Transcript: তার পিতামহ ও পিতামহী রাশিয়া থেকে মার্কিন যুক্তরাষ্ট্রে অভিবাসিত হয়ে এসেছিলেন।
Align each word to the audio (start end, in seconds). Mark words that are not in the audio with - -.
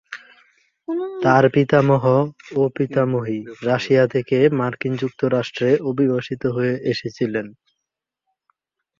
তার 1.23 1.43
পিতামহ 1.53 2.03
ও 2.53 2.61
পিতামহী 2.75 3.39
রাশিয়া 3.63 4.03
থেকে 4.07 4.37
মার্কিন 4.59 4.93
যুক্তরাষ্ট্রে 4.95 5.69
অভিবাসিত 5.89 6.43
হয়ে 6.55 6.73
এসেছিলেন। 6.91 7.47